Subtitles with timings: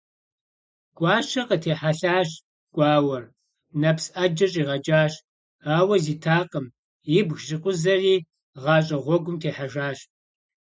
[0.97, 2.29] Гуащэ къытехьэлъащ
[2.75, 3.23] гуауэр,
[3.81, 5.13] нэпс Ӏэджэ щӀигъэкӀащ,
[5.77, 6.67] ауэ зитакъым,–
[7.17, 8.15] ибг щӀикъузэри
[8.63, 9.99] гъащӀэ гъуэгум техьэжащ.